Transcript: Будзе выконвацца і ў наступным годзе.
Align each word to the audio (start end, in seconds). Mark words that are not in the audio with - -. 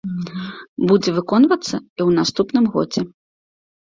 Будзе 0.91 1.09
выконвацца 1.19 1.67
і 1.67 1.67
ў 1.67 2.09
наступным 2.21 2.65
годзе. 2.77 3.01